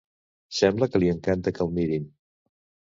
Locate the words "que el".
1.59-1.73